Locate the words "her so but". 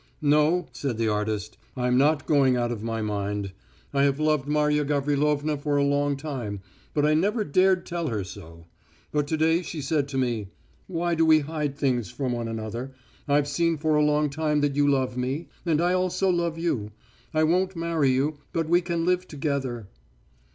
8.07-9.27